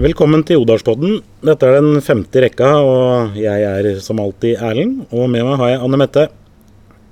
[0.00, 1.18] Velkommen til Odalspodden.
[1.44, 5.02] Dette er den femte rekka, og jeg er som alltid Erlend.
[5.12, 6.22] Og med meg har jeg Anne Mette.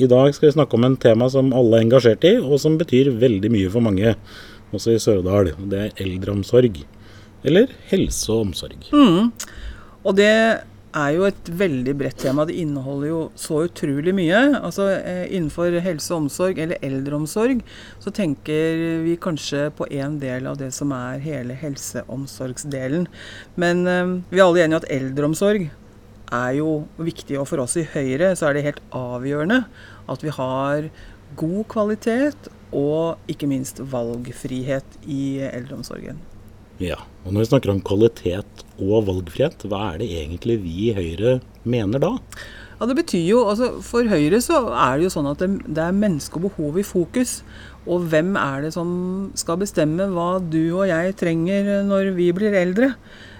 [0.00, 2.78] I dag skal vi snakke om en tema som alle er engasjert i, og som
[2.80, 4.14] betyr veldig mye for mange,
[4.72, 5.50] også i Sørdal.
[5.68, 6.80] Det er eldreomsorg.
[7.44, 8.88] Eller helse og omsorg.
[8.88, 9.34] Mm.
[10.08, 10.32] Og det
[10.98, 12.44] er jo et veldig bredt tema.
[12.48, 14.40] Det inneholder jo så utrolig mye.
[14.58, 17.62] Altså eh, Innenfor helse og omsorg, eller eldreomsorg,
[18.02, 23.08] så tenker vi kanskje på en del av det som er hele helseomsorgsdelen.
[23.60, 25.68] Men eh, vi er alle enige at eldreomsorg
[26.34, 27.38] er jo viktig.
[27.40, 29.62] Og for oss i Høyre så er det helt avgjørende
[30.08, 30.88] at vi har
[31.38, 36.20] god kvalitet og ikke minst valgfrihet i eldreomsorgen.
[36.82, 40.96] Ja, og når vi snakker om kvalitet og valgfrihet, hva er det egentlig vi i
[40.96, 41.38] Høyre
[41.68, 42.14] mener da?
[42.78, 45.82] Ja, det betyr jo, altså For Høyre så er det jo sånn at det, det
[45.82, 47.40] er menneske og behov i fokus.
[47.88, 48.90] Og hvem er det som
[49.38, 52.92] skal bestemme hva du og jeg trenger når vi blir eldre?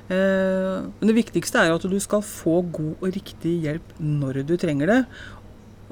[0.09, 4.43] Eh, men det viktigste er jo at du skal få god og riktig hjelp når
[4.49, 5.01] du trenger det.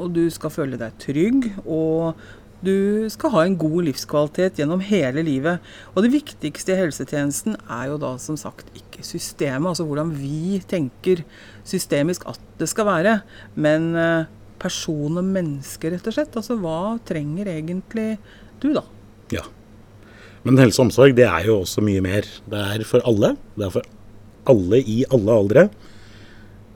[0.01, 2.19] Og du skal føle deg trygg, og
[2.65, 5.65] du skal ha en god livskvalitet gjennom hele livet.
[5.95, 10.63] Og det viktigste i helsetjenesten er jo da som sagt ikke systemet, altså hvordan vi
[10.69, 11.25] tenker
[11.69, 13.19] systemisk at det skal være,
[13.61, 14.31] men eh,
[14.63, 16.39] person og menneske, rett og slett.
[16.39, 18.17] Altså hva trenger egentlig
[18.63, 18.87] du, da?
[19.35, 19.45] Ja.
[20.47, 22.27] Men helse og omsorg det er jo også mye mer.
[22.49, 23.35] Det er for alle.
[23.59, 23.93] Det er for
[24.51, 25.69] alle i alle aldre.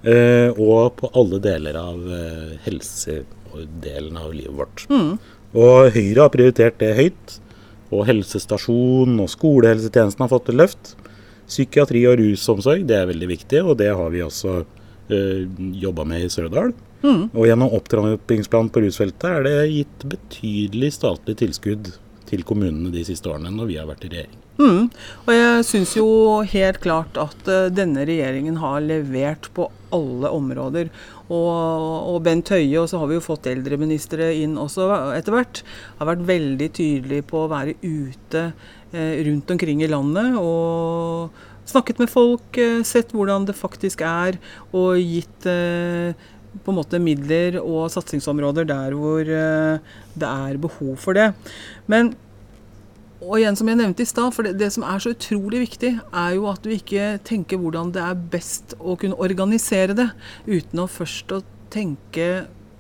[0.01, 4.87] Eh, og på alle deler av eh, helsedelen av livet vårt.
[4.91, 5.15] Mm.
[5.57, 7.39] Og Høyre har prioritert det høyt.
[7.91, 10.93] Og helsestasjon og skolehelsetjenesten har fått et løft.
[11.51, 15.41] Psykiatri og rusomsorg det er veldig viktig, og det har vi også øh,
[15.83, 16.71] jobba med i Sørdal.
[17.03, 17.25] Mm.
[17.33, 21.91] Og gjennom opptrappingsplanen på rusfeltet er det gitt betydelig statlig tilskudd
[22.31, 24.39] til kommunene de siste årene når vi har vært i regjering.
[24.61, 24.87] Mm.
[25.25, 26.09] Og jeg syns jo
[26.53, 30.91] helt klart at uh, denne regjeringen har levert på alle områder.
[31.29, 31.51] Og,
[32.15, 35.63] og, Bent Høie, og så har vi jo fått eldreministre inn også etter hvert,
[36.01, 38.45] har vært veldig tydelig på å være ute
[38.93, 44.39] eh, rundt omkring i landet og snakket med folk, eh, sett hvordan det faktisk er,
[44.73, 46.17] og gitt eh,
[46.65, 49.79] på en måte midler og satsingsområder der hvor eh,
[50.19, 51.31] det er behov for det.
[51.91, 52.15] Men
[53.21, 55.93] og igjen som jeg nevnte i stad, for det, det, som er så utrolig viktig,
[56.01, 60.09] er jo at du ikke tenker hvordan det er best å kunne organisere det,
[60.49, 61.43] uten å først å
[61.73, 62.31] tenke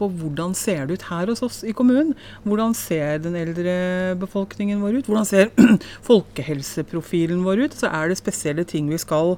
[0.00, 2.15] på hvordan ser det ut her hos oss i kommunen.
[2.49, 3.75] Hvordan ser den eldre
[4.21, 5.11] befolkningen vår ut?
[5.11, 5.50] Hvordan ser
[6.09, 7.77] folkehelseprofilen vår ut?
[7.77, 9.37] Så er det spesielle ting vi skal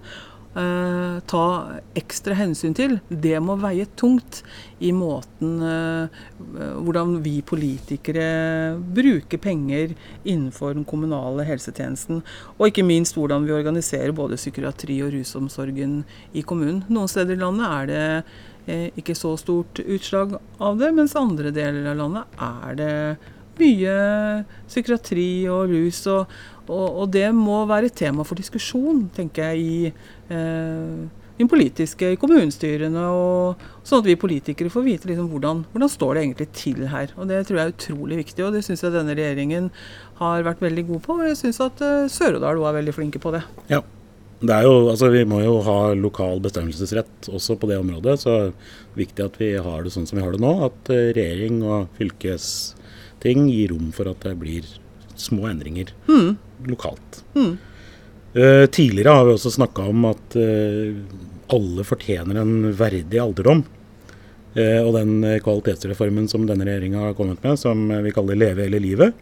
[0.58, 1.44] eh, ta
[1.98, 4.42] ekstra hensyn til, det må veie tungt
[4.82, 6.22] i måten eh,
[6.82, 8.26] hvordan vi politikere
[8.96, 12.22] bruker penger innenfor den kommunale helsetjenesten.
[12.58, 16.00] Og ikke minst hvordan vi organiserer både psykiatri og rusomsorgen
[16.32, 16.82] i kommunen.
[16.92, 18.06] Noen steder i landet er det
[18.66, 22.96] eh, ikke så stort utslag av det, mens andre deler av landet er det
[23.60, 23.96] mye
[24.70, 26.06] psykiatri og rus.
[26.06, 26.26] og
[26.70, 32.18] og, og, det må være tema for diskusjon, tenker jeg, i eh, den politiske i
[32.20, 33.06] kommunestyrene.
[33.10, 37.14] Og, sånn at vi politikere får vite liksom, hvordan, hvordan står det egentlig til her.
[37.16, 39.72] Og Det tror jeg er utrolig viktig, og det syns jeg denne regjeringen
[40.20, 41.18] har vært veldig god på.
[41.18, 43.42] Og jeg syns at eh, Sør-Odal er veldig flinke på det.
[43.72, 43.82] Ja.
[44.42, 48.16] Det er jo, altså Vi må jo ha lokal bestemmelsesrett også på det området.
[48.24, 50.50] Så det er viktig at vi har det sånn som vi har det nå.
[50.66, 51.92] At uh, regjering og
[53.22, 54.64] fylkesting gir rom for at det blir
[55.16, 56.36] små endringer mm.
[56.66, 57.24] lokalt.
[57.34, 57.58] Mm.
[58.34, 60.96] Uh, tidligere har vi også snakka om at uh,
[61.52, 63.64] alle fortjener en verdig alderdom.
[64.56, 68.80] Uh, og den kvalitetsreformen som denne regjeringa har kommet med, som vi kaller Leve hele
[68.80, 69.14] livet,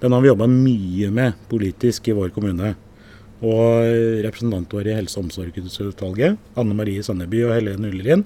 [0.00, 2.74] den har vi jobba mye med politisk i vår kommune.
[3.42, 8.22] Og representanter i helse- og omsorgsutvalget, Anne Marie Sandeby og Helene Ullerin,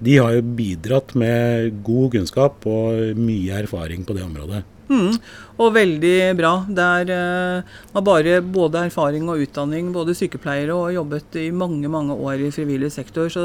[0.00, 4.62] de har jo bidratt med god kunnskap og mye erfaring på det området.
[4.90, 5.14] Mm,
[5.62, 6.50] og veldig bra.
[6.66, 12.16] Der uh, var bare både erfaring og utdanning, både sykepleiere og jobbet i mange mange
[12.16, 13.30] år i frivillig sektor.
[13.30, 13.44] Så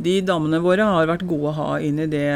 [0.00, 2.30] de damene våre har vært gode å ha inn i det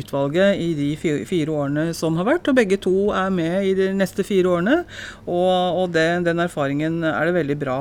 [0.00, 2.48] utvalget i de fire, fire årene som har vært.
[2.48, 4.78] Og begge to er med i de neste fire årene.
[5.26, 7.78] Og, og det, den erfaringen er det veldig bra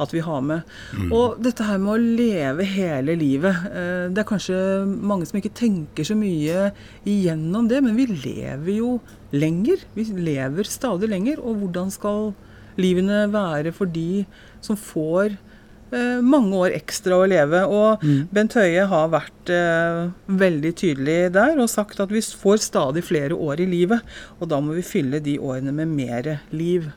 [0.00, 0.64] at vi har med.
[0.96, 1.12] Mm.
[1.12, 3.68] Og dette her med å leve hele livet.
[3.68, 4.58] Uh, det er kanskje
[4.88, 6.70] mange som ikke tenker så mye
[7.04, 8.96] igjennom det, men vi lever jo
[9.34, 9.82] lenger.
[9.94, 11.42] Vi lever stadig lenger.
[11.42, 12.32] Og hvordan skal
[12.78, 14.24] livene være for de
[14.64, 17.64] som får eh, mange år ekstra å leve?
[17.66, 18.28] Og mm.
[18.34, 20.02] Bent Høie har vært eh,
[20.44, 24.04] veldig tydelig der og sagt at vi får stadig flere år i livet.
[24.38, 26.90] Og da må vi fylle de årene med mer liv.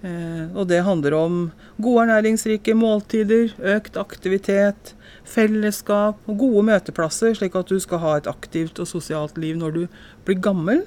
[0.00, 1.40] Eh, og det handler om
[1.82, 4.94] gode ernæringsrike måltider, økt aktivitet,
[5.28, 9.76] fellesskap og gode møteplasser, slik at du skal ha et aktivt og sosialt liv når
[9.76, 9.82] du
[10.24, 10.86] blir gammel.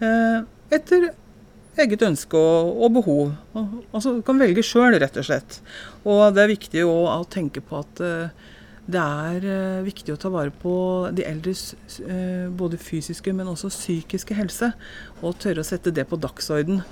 [0.00, 0.40] Eh,
[0.74, 1.12] etter
[1.80, 3.32] eget ønske og, behov.
[3.54, 5.60] Altså, du kan velge sjøl, rett og slett.
[6.06, 8.50] Og det er viktig å, tenke på at uh,
[8.84, 10.74] det er uh, viktig å ta vare på
[11.16, 11.72] de eldres
[12.04, 14.72] uh, både fysiske, men også psykiske helse.
[15.24, 16.82] Og tørre å sette det på dagsorden,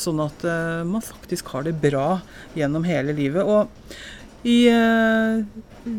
[0.00, 0.44] sånn at
[0.88, 2.22] man faktisk har det bra
[2.56, 3.44] gjennom hele livet.
[3.44, 3.68] Og
[4.42, 5.42] i eh,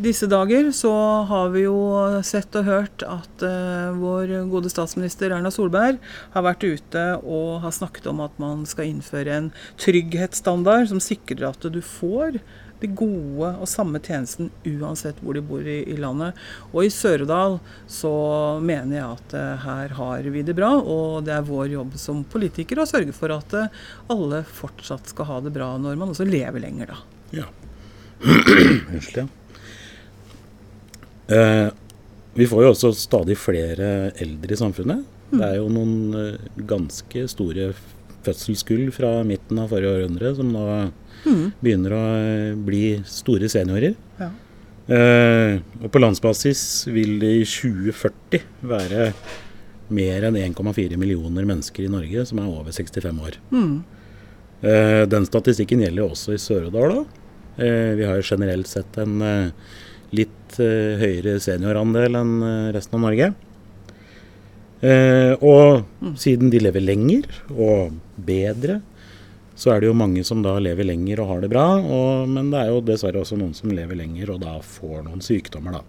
[0.03, 0.91] disse dager så
[1.29, 1.77] har vi jo
[2.27, 6.01] sett og hørt at eh, vår gode statsminister Erna Solberg
[6.33, 9.49] har vært ute og har snakket om at man skal innføre en
[9.79, 12.41] trygghetsstandard som sikrer at du får
[12.83, 16.37] de gode og samme tjenesten uansett hvor de bor i, i landet.
[16.71, 17.59] Og i Sør-Odal
[17.89, 18.13] så
[18.63, 22.25] mener jeg at uh, her har vi det bra, og det er vår jobb som
[22.29, 26.27] politikere å sørge for at uh, alle fortsatt skal ha det bra når man også
[26.27, 26.99] lever lenger, da.
[27.43, 27.47] Ja.
[28.93, 29.29] Unnskyld, ja.
[31.27, 31.67] Eh,
[32.33, 35.03] vi får jo også stadig flere eldre i samfunnet.
[35.31, 35.37] Mm.
[35.39, 37.71] Det er jo noen eh, ganske store
[38.25, 40.65] fødselskull fra midten av forrige århundre som nå
[41.25, 41.45] mm.
[41.61, 43.95] begynner å eh, bli store seniorer.
[44.19, 44.29] Ja.
[44.83, 46.61] Eh, og på landsbasis
[46.91, 49.09] vil det i 2040 være
[49.93, 53.39] mer enn 1,4 millioner mennesker i Norge som er over 65 år.
[53.53, 53.75] Mm.
[54.63, 57.03] Eh, den statistikken gjelder også i Sør-Odal.
[57.57, 59.73] Eh, vi har jo generelt sett en eh,
[60.17, 62.37] litt eh, høyere seniorandel enn
[62.73, 63.33] resten av Norge.
[64.83, 66.15] Og mm.
[66.19, 68.81] siden de lever lenger og bedre,
[69.55, 71.65] så er det jo mange som da lever lenger og har det bra.
[71.79, 75.23] Og, men det er jo dessverre også noen som lever lenger og da får noen
[75.23, 75.83] sykdommer, da.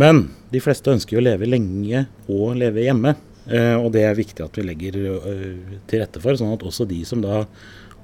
[0.00, 3.16] Men de fleste ønsker jo å leve lenge og leve hjemme.
[3.50, 6.86] Eh, og det er viktig at vi legger uh, til rette for, sånn at også
[6.88, 7.44] de som da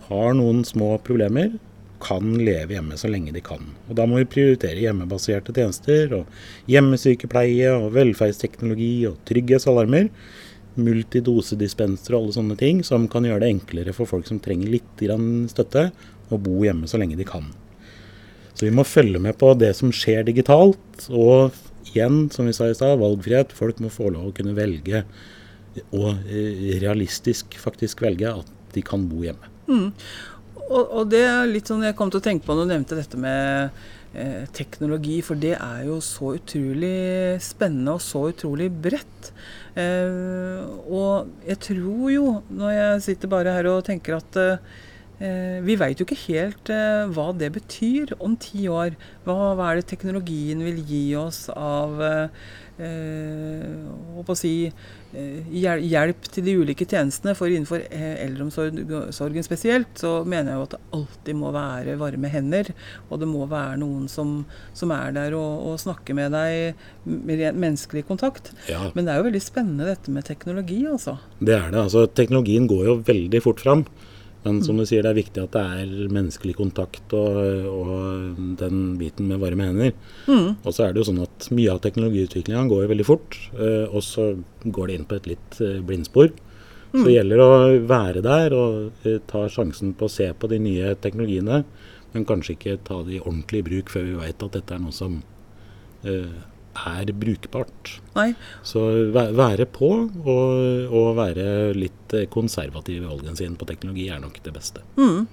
[0.08, 1.54] har noen små problemer,
[2.02, 3.62] kan leve hjemme så lenge de kan.
[3.88, 10.10] Og Da må vi prioritere hjemmebaserte tjenester, og hjemmesykepleie, og velferdsteknologi og trygghetsalarmer.
[10.76, 15.06] Multidosedispenser og alle sånne ting som kan gjøre det enklere for folk som trenger litt
[15.52, 15.90] støtte,
[16.28, 17.46] å bo hjemme så lenge de kan.
[18.56, 21.08] Så vi må følge med på det som skjer digitalt.
[21.12, 21.54] Og
[21.92, 23.52] igjen, som vi sa i stad, valgfrihet.
[23.56, 25.04] Folk må få lov å kunne velge,
[25.92, 29.52] og eh, realistisk faktisk velge, at de kan bo hjemme.
[29.68, 29.90] Mm.
[30.66, 32.98] Og, og, det er litt sånn jeg kom til å tenke på når du nevnte
[32.98, 33.76] dette med
[34.18, 39.30] eh, teknologi, for det er jo så utrolig spennende og så utrolig bredt.
[39.78, 44.82] Eh, og jeg tror jo, når jeg sitter bare her og tenker at eh,
[45.18, 48.96] vi veit jo ikke helt eh, hva det betyr om ti år.
[49.24, 52.46] Hva, hva, er det teknologien vil gi oss av eh,
[52.78, 54.52] eh, si,
[55.16, 57.34] eh, hjelp til de ulike tjenestene.
[57.38, 62.32] For innenfor eh, eldreomsorgen spesielt, så mener jeg jo at det alltid må være varme
[62.32, 62.72] hender.
[63.08, 64.42] Og det må være noen som,
[64.76, 66.76] som er der og, og, snakker med deg
[67.06, 68.52] med menneskelig kontakt.
[68.70, 68.90] Ja.
[68.94, 71.18] Men det er jo veldig spennende dette med teknologi, altså.
[71.40, 71.86] Det er det.
[71.86, 73.86] altså Teknologien går jo veldig fort fram.
[74.46, 78.82] Men som du sier, det er viktig at det er menneskelig kontakt og, og den
[79.00, 79.94] biten med varme hender.
[80.30, 80.52] Mm.
[80.62, 83.90] Og så er det jo sånn at mye av teknologiutviklinga går jo veldig fort, eh,
[83.90, 84.28] og så
[84.62, 86.30] går det inn på et litt eh, blindspor.
[86.30, 86.94] Mm.
[86.94, 87.50] Så det gjelder å
[87.90, 91.64] være der og eh, ta sjansen på å se på de nye teknologiene,
[92.14, 94.94] men kanskje ikke ta de ordentlig i bruk før vi veit at dette er noe
[94.94, 95.18] som
[96.76, 97.96] er brukbart.
[98.16, 98.30] Nei.
[98.66, 100.52] Så være på og,
[100.90, 104.84] og, være litt konservativ i valgen sin på teknologi er nok det beste.
[105.00, 105.26] Mm.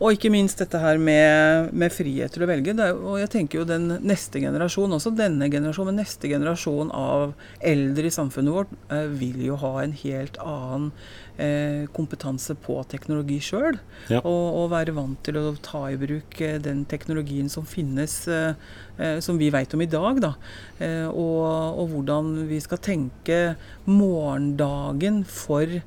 [0.00, 2.72] Og ikke minst dette her med, med frihet til å velge.
[2.72, 7.34] Er, og jeg tenker jo den neste generasjon, også denne generasjonen, men neste generasjon av
[7.60, 10.88] eldre i samfunnet vårt, eh, vil jo ha en helt annen
[11.36, 13.76] eh, kompetanse på teknologi sjøl.
[14.08, 14.22] Ja.
[14.22, 18.56] Og, og, være vant til å ta i bruk eh, den teknologien som finnes, eh,
[18.96, 20.24] eh, som vi vet om i dag.
[20.24, 20.34] Da.
[20.80, 21.44] Eh, og,
[21.76, 23.40] og, hvordan vi skal tenke
[23.84, 25.80] morgendagen for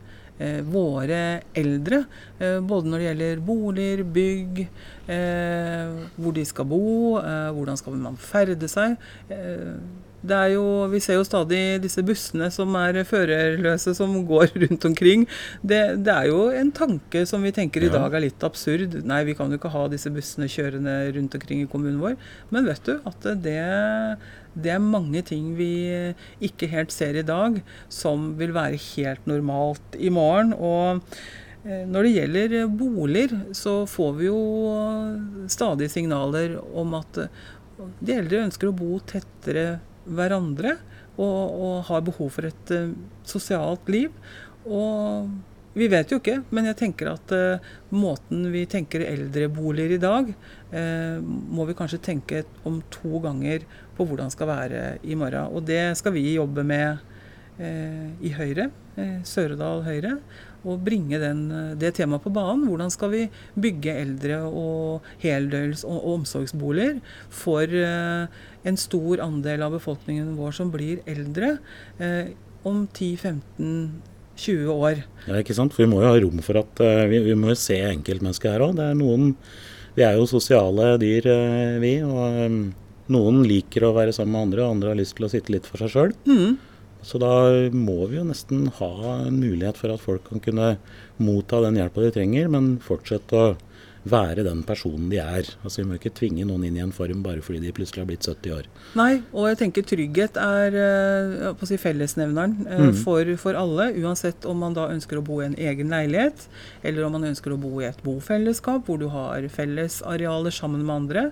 [0.66, 2.04] våre eldre.
[2.40, 4.64] Eh, både når det gjelder boliger, bygg,
[5.08, 8.98] eh, hvor de skal bo, eh, hvordan skal man ferde seg.
[10.24, 15.26] Det jo, Vi ser jo stadig disse bussene som er førerløse, som går rundt omkring.
[15.60, 17.98] Det, det er jo en tanke som vi tenker i ja.
[17.98, 19.02] dag er litt absurd.
[19.04, 22.16] Nei, vi kan jo ikke ha disse bussene kjørende rundt omkring i kommunen vår.
[22.56, 23.60] Men vet du at det,
[24.56, 25.72] det er mange ting vi
[26.44, 27.60] ikke helt ser i dag,
[27.92, 30.56] som vil være helt normalt i morgen.
[30.56, 31.04] og
[31.68, 34.40] eh, når det gjelder boliger, så får vi jo
[35.52, 37.26] stadig signaler om at
[38.00, 40.78] de eldre ønsker å bo tettere hverandre
[41.18, 42.94] og, og har behov for et uh,
[43.28, 44.14] sosialt liv.
[44.66, 45.30] Og
[45.74, 50.30] Vi vet jo ikke, men jeg tenker at uh, måten vi tenker eldreboliger i dag,
[50.70, 53.66] uh, må vi kanskje tenke om to ganger
[53.98, 55.50] på hvordan skal være i morgen.
[55.50, 57.02] Og det skal vi jobbe med
[57.58, 58.70] uh, i Høyre,
[59.26, 60.18] Søredal Høyre.
[60.64, 61.44] Og bringe den,
[61.80, 62.64] det temaet på banen.
[62.70, 63.26] Hvordan skal vi
[63.60, 71.04] bygge eldre- og heldøgns- og omsorgsboliger for en stor andel av befolkningen vår som blir
[71.10, 71.58] eldre
[72.64, 73.92] om 10-15
[74.36, 75.04] 20 år.
[75.28, 75.76] Ja, ikke sant?
[75.76, 78.54] For vi må jo ha rom for at uh, vi, vi, må jo se enkeltmennesket
[78.54, 78.78] her òg.
[78.80, 79.34] Det er noen
[79.94, 81.96] Vi er jo sosiale dyr, uh, vi.
[82.06, 82.62] Og um,
[83.14, 85.70] noen liker å være sammen med andre, og andre har lyst til å sitte litt
[85.70, 86.16] for seg sjøl.
[86.26, 86.56] Mm.
[87.04, 87.34] Så da
[87.76, 88.92] må vi jo nesten ha
[89.26, 90.70] en mulighet for at folk kan kunne
[91.20, 93.54] motta den hjelpa de trenger, men fortsette å
[94.04, 95.48] være den personen de er.
[95.64, 98.10] Altså Vi må ikke tvinge noen inn i en form bare fordi de plutselig har
[98.10, 98.70] blitt 70 år.
[99.00, 103.02] Nei, og jeg tenker trygghet er uh, på å si fellesnevneren uh, mm.
[103.04, 103.92] for, for, alle.
[104.04, 106.48] Uansett om man da ønsker å bo i en egen leilighet,
[106.84, 110.96] eller om man ønsker å bo i et bofellesskap hvor du har fellesarealer sammen med
[110.96, 111.28] andre.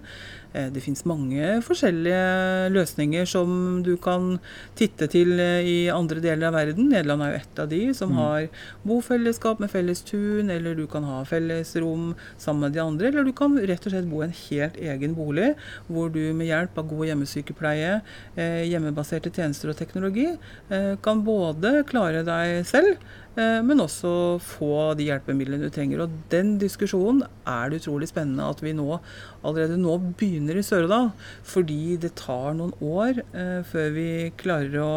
[0.55, 4.37] Uh, det finnes mange forskjellige løsninger som du kan
[4.79, 6.91] titte til i andre deler av verden.
[6.91, 8.21] Nederland er jo ett av de som mm.
[8.21, 8.49] har
[8.87, 13.33] bofellesskap med felles tun, eller du kan ha fellesrom sammen med de andre, eller du
[13.35, 15.51] kan rett og slett bo i en helt egen bolig,
[15.89, 17.95] hvor du med hjelp av god hjemmesykepleie,
[18.35, 23.01] eh, hjemmebaserte tjenester og teknologi eh, kan både klare deg selv,
[23.35, 24.13] eh, men også
[24.45, 26.05] få de hjelpemidlene du trenger.
[26.05, 29.01] Og Den diskusjonen er det utrolig spennende at vi nå,
[29.41, 31.11] allerede nå begynner i Sør-Odal,
[31.47, 33.23] fordi det tar noen år
[33.67, 34.91] før vi klarer å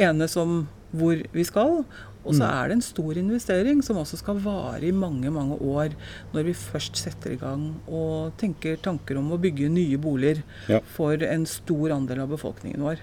[0.00, 0.62] enes om
[0.96, 1.84] hvor vi skal.
[2.20, 2.50] Og så mm.
[2.50, 5.94] er det en stor investering som også skal vare i mange mange år,
[6.34, 10.82] når vi først setter i gang og tenker tanker om å bygge nye boliger ja.
[10.96, 13.00] for en stor andel av befolkningen vår.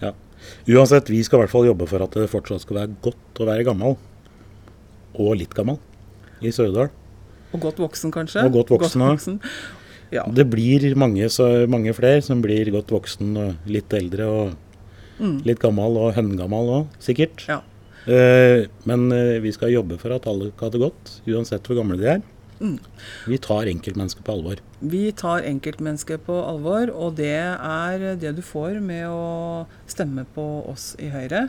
[0.00, 0.14] Ja.
[0.70, 3.50] Uansett, vi skal i hvert fall jobbe for at det fortsatt skal være godt å
[3.50, 3.98] være gammel.
[5.20, 5.80] Og litt gammel
[6.40, 6.92] i Sørdal.
[7.50, 8.46] Og godt voksen, kanskje.
[8.46, 9.40] Og godt voksen, godt voksen.
[10.14, 10.24] Ja.
[10.34, 11.26] Det blir mange,
[11.70, 14.54] mange flere som blir godt voksen og litt eldre og
[15.18, 15.36] mm.
[15.46, 17.44] litt gammel og høngammal òg, sikkert.
[17.50, 17.60] Ja.
[18.10, 21.78] Eh, men eh, vi skal jobbe for at alle skal ha det godt, uansett hvor
[21.78, 22.22] gamle de er.
[22.60, 22.76] Mm.
[23.30, 24.60] Vi tar enkeltmennesket på alvor.
[24.80, 30.46] Vi tar enkeltmennesket på alvor, og det er det du får med å stemme på
[30.68, 31.46] oss i Høyre.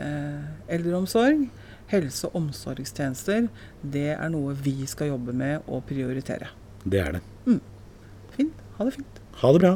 [0.00, 0.46] Eh,
[0.78, 1.48] eldreomsorg,
[1.92, 3.50] helse- og omsorgstjenester,
[3.82, 6.48] det er noe vi skal jobbe med og prioritere.
[6.84, 7.24] Det er det.
[7.44, 7.60] Mm.
[8.38, 8.64] Fint.
[8.78, 9.20] Ha det fint.
[9.42, 9.74] Ha det bra.